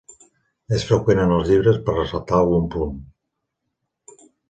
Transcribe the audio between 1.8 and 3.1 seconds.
per ressaltar algun punt.